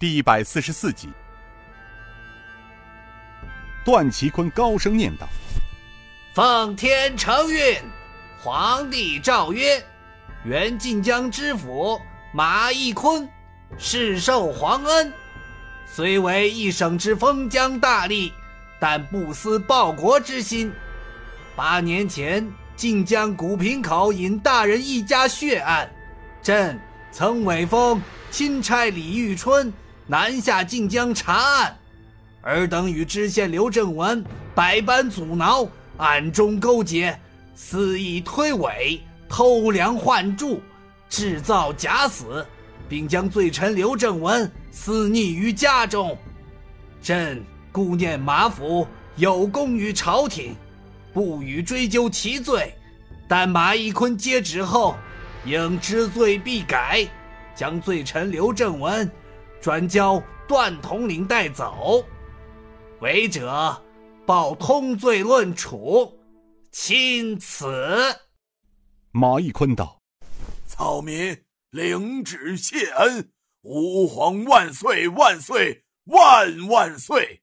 [0.00, 1.08] 第一百四十四集。
[3.84, 5.26] 段祺坤高声念道
[6.32, 7.76] ：“奉天承运，
[8.40, 9.84] 皇帝诏曰：
[10.44, 12.00] 原晋江知府
[12.32, 13.28] 马义坤，
[13.76, 15.12] 世受皇恩，
[15.84, 18.30] 虽为一省之封疆大吏，
[18.78, 20.72] 但不思报国之心。
[21.56, 25.92] 八年前晋江古平口引大人一家血案，
[26.40, 26.78] 朕
[27.10, 29.72] 曾委封钦差李玉春
[30.08, 31.78] 南下晋江查案。”
[32.42, 35.68] 尔等与知县刘正文百般阻挠，
[35.98, 37.16] 暗中勾结，
[37.54, 40.60] 肆意推诿、偷梁换柱，
[41.08, 42.46] 制造假死，
[42.88, 46.16] 并将罪臣刘正文私匿于家中。
[47.02, 50.56] 朕顾念马府有功于朝廷，
[51.12, 52.72] 不予追究其罪。
[53.26, 54.96] 但马义坤接旨后，
[55.44, 57.06] 应知罪必改，
[57.54, 59.10] 将罪臣刘正文
[59.60, 62.04] 转交段统领带走。
[63.00, 63.82] 违者，
[64.26, 66.18] 报通罪论处，
[66.72, 67.66] 钦此。
[69.10, 70.00] 马义坤道
[70.66, 71.36] ：“草民
[71.70, 73.30] 领旨谢恩，
[73.62, 77.42] 吾皇万岁万岁万万岁！”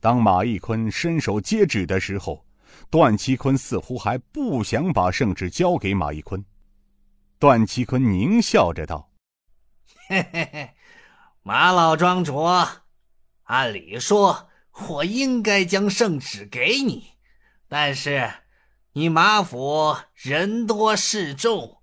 [0.00, 2.44] 当马义坤伸手接旨的时候，
[2.88, 6.42] 段其坤似乎还不想把圣旨交给马义坤。
[7.38, 9.10] 段其坤狞笑着道
[10.08, 10.70] ：“嘿嘿嘿，
[11.48, 12.44] 马老庄主，
[13.44, 14.50] 按理说……”
[14.90, 17.14] 我应该将圣旨给你，
[17.68, 18.30] 但是
[18.92, 21.78] 你马府人多势众，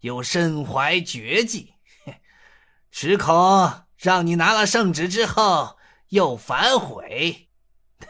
[0.00, 1.74] 又身怀绝技，
[2.90, 5.76] 只恐让你拿了圣旨之后
[6.08, 7.50] 又反悔。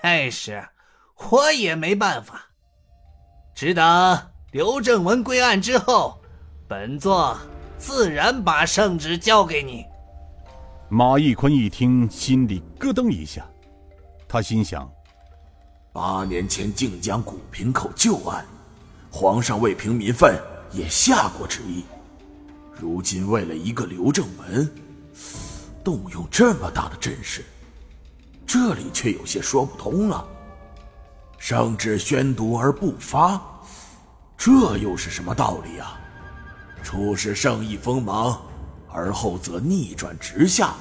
[0.01, 0.69] 但是
[1.17, 2.51] 我也没办法，
[3.53, 6.23] 只等刘正文归案之后，
[6.69, 7.37] 本座
[7.77, 9.85] 自然把圣旨交给你。
[10.91, 13.45] 马义坤一听，心里咯噔一下。
[14.29, 14.91] 他心想：
[15.93, 18.45] 八年前靖江古平口旧案，
[19.11, 20.39] 皇上为平民愤
[20.73, 21.85] 也下过旨意。
[22.79, 24.71] 如今为了一个刘正文，
[25.83, 27.45] 动用这么大的阵势，
[28.47, 30.27] 这里却有些说不通了。
[31.39, 33.41] 圣旨宣读而不发，
[34.37, 35.99] 这又是什么道理啊？
[36.83, 38.41] 初时圣意锋芒，
[38.95, 40.73] 而后则逆转直下，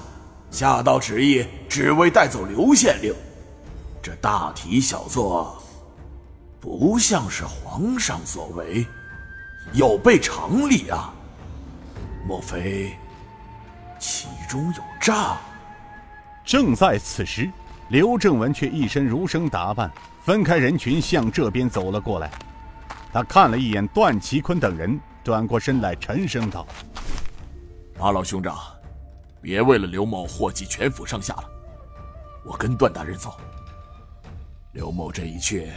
[0.51, 3.11] 下道旨意只为带走刘县令。
[4.03, 5.59] 这大题小做，
[6.61, 8.85] 不像是皇上所为，
[9.73, 11.11] 有悖常理啊！
[12.27, 12.95] 莫非
[13.97, 15.35] 其中有诈？
[16.45, 17.49] 正在此时，
[17.89, 19.91] 刘正文却一身儒生打扮，
[20.23, 22.29] 分开人群向这边走了过来。
[23.11, 26.67] 他看了一眼段祺坤等人，转过身来沉声道
[28.03, 28.59] ：“马老兄长，
[29.41, 31.49] 别为了刘某祸及全府上下了，
[32.43, 33.39] 我跟段大人走。”
[34.73, 35.71] 刘某这一去，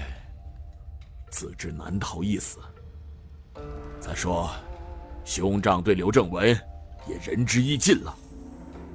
[1.30, 2.58] 自知难逃一死。
[4.00, 4.50] 再说，
[5.24, 6.48] 兄长对刘正文
[7.06, 8.12] 也仁至义尽了，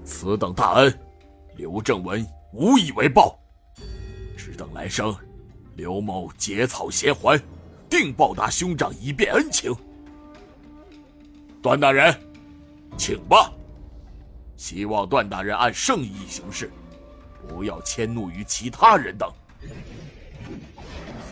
[0.04, 1.00] 此等大恩，
[1.56, 3.40] 刘正文无以为报。
[4.36, 5.16] 只等来生，
[5.78, 7.42] 刘某结草衔环，
[7.90, 9.74] 定报答兄长一遍恩情。
[11.62, 12.14] 段大人，
[12.98, 13.52] 请吧。
[14.58, 16.72] 希望段大人按圣意行事，
[17.48, 19.32] 不要迁怒于其他人等。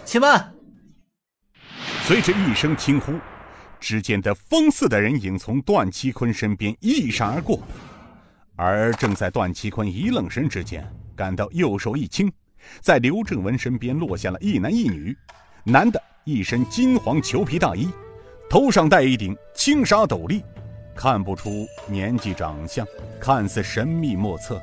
[0.03, 0.52] 且慢！
[2.03, 3.14] 随着一声轻呼，
[3.80, 7.59] 只见得风似的人影从段七坤身边一闪而过，
[8.56, 12.31] 而正在段七坤一愣神之间，感到右手一轻，
[12.81, 15.16] 在刘正文身边落下了一男一女。
[15.64, 17.88] 男的一身金黄裘皮大衣，
[18.50, 20.44] 头上戴一顶青纱斗笠，
[20.99, 22.85] 看不出年纪长相，
[23.21, 24.61] 看似神秘莫测。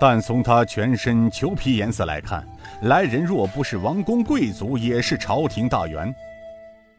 [0.00, 2.44] 但从他全身裘皮颜色来看，
[2.82, 6.12] 来人若不是王公贵族，也是朝廷大员。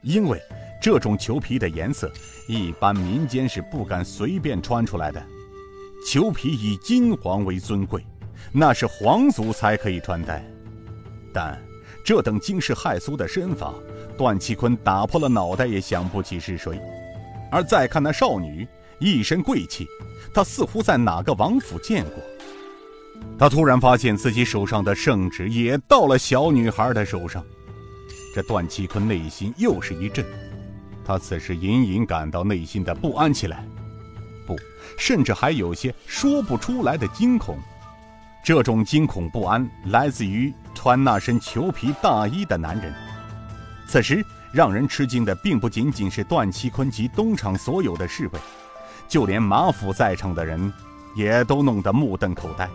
[0.01, 0.41] 因为
[0.81, 2.09] 这种裘皮的颜色，
[2.47, 5.21] 一般民间是不敢随便穿出来的。
[6.07, 8.01] 裘皮以金黄为尊贵，
[8.53, 10.41] 那是皇族才可以穿戴。
[11.33, 11.61] 但
[12.05, 13.73] 这等惊世骇俗的身法，
[14.17, 16.79] 段祺坤打破了脑袋也想不起是谁。
[17.51, 18.67] 而再看那少女，
[18.99, 19.87] 一身贵气，
[20.33, 22.15] 他似乎在哪个王府见过。
[23.37, 27.43] 他突然发现自己手上的圣旨也到了小女孩的手上，
[28.33, 30.25] 这段七坤内心又是一震，
[31.03, 33.65] 他此时隐隐感到内心的不安起来，
[34.45, 34.55] 不，
[34.97, 37.57] 甚至还有些说不出来的惊恐。
[38.41, 42.93] 这种惊恐不安来自于穿那身裘皮大衣的男人。
[43.85, 48.39] 此时让人吃惊的并不仅仅是段祺坤及东厂所有的侍卫，
[49.07, 50.71] 就连马府在场的人。
[51.15, 52.69] 也都弄得目瞪口呆。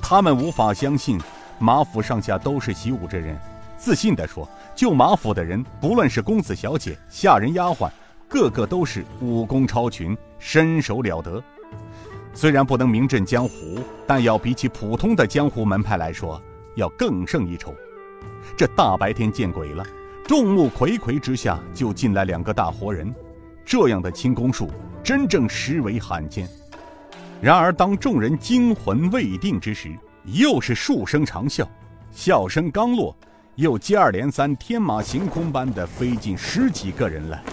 [0.00, 1.20] 他们无法相信
[1.58, 3.38] 马府上下都是习武之人，
[3.76, 7.90] 自信地说：“就马府的人，不论是公子小姐、下人丫鬟，
[8.28, 11.40] 个个都是武功超群，身手了得。
[12.32, 16.40] 虽然不能名震江湖，但要比起普通的江湖门派来说，
[16.76, 17.74] 要更胜一筹。”
[18.56, 19.84] 这大白天见鬼了！
[20.26, 23.14] 众目睽睽之下就进来两个大活人，
[23.62, 24.70] 这样的轻功术
[25.02, 26.48] 真正实为罕见。
[27.42, 29.94] 然而，当众人惊魂未定之时，
[30.24, 31.68] 又是数声长啸，
[32.10, 33.14] 笑声刚落，
[33.56, 37.44] 又接二连三、天马行空般的飞进十几个人来。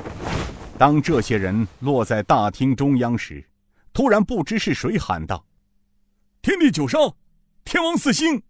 [0.78, 3.44] 当这些人落在大厅中央时，
[3.92, 5.44] 突然不知是谁喊道
[6.42, 7.18] ：“天地九少，
[7.66, 8.42] 天王四星。”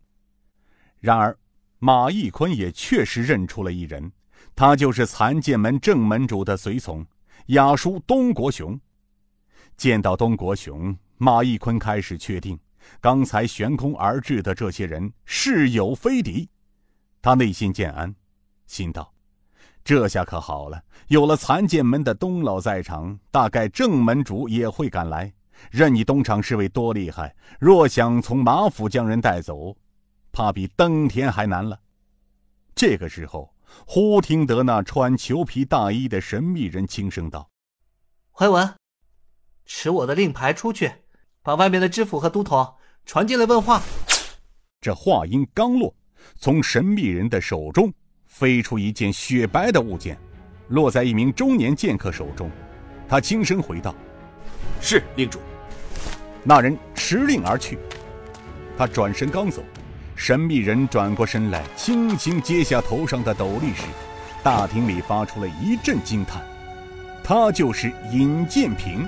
[1.01, 1.35] 然而。
[1.83, 4.11] 马义坤也确实认出了一人，
[4.55, 7.03] 他就是残剑门正门主的随从
[7.47, 8.79] 雅叔东国雄。
[9.77, 12.59] 见到东国雄，马义坤开始确定，
[12.99, 16.47] 刚才悬空而至的这些人是有非敌。
[17.19, 18.13] 他内心渐安，
[18.67, 19.11] 心道：
[19.83, 25.33] 这下可好了，有了残剑门的东老在场，大概正门主也会赶来。
[25.71, 29.75] 任你东厂侍卫多厉害，若想从马府将人带走。
[30.31, 31.79] 怕比登天还难了。
[32.73, 33.53] 这个时候，
[33.85, 37.49] 忽听得那穿裘皮大衣的神秘人轻声道
[38.31, 38.73] ：“怀文，
[39.65, 40.91] 持我的令牌出去，
[41.41, 42.75] 把外面的知府和都统
[43.05, 43.81] 传进来问话。”
[44.81, 45.93] 这话音刚落，
[46.37, 47.93] 从神秘人的手中
[48.25, 50.17] 飞出一件雪白的物件，
[50.69, 52.49] 落在一名中年剑客手中。
[53.07, 53.93] 他轻声回道
[54.81, 55.39] ：“是令主。”
[56.43, 57.77] 那人持令而去。
[58.77, 59.63] 他转身刚走。
[60.23, 63.81] 神秘人转过身来，轻轻揭下头上的斗笠时，
[64.43, 66.39] 大厅里发出了一阵惊叹。
[67.23, 69.07] 他就是尹建平。